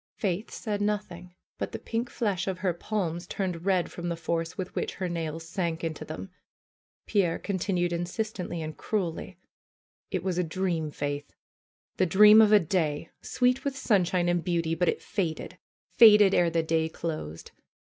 [0.17, 1.35] Faith said nothing.
[1.59, 5.07] But the pink flesh of her palms turned red from the force with which her
[5.07, 6.31] nails sank into them.
[7.05, 9.37] Pierre continued insistently and cruelly.
[10.11, 11.35] ^Ht was a dream, Faith!
[11.97, 13.11] The dream of a day!
[13.21, 15.59] Sweet with sunshine and beauty; but it faded,
[15.91, 17.51] faded ere the day closed!